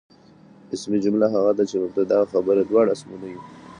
اسمي 0.73 0.97
جمله 1.05 1.27
هغه 1.35 1.51
ده، 1.57 1.63
چي 1.69 1.75
مبتدا 1.83 2.15
او 2.21 2.25
خبر 2.33 2.55
ئې 2.59 2.63
دواړه 2.69 2.89
اسمونه 2.95 3.25
يي. 3.33 3.39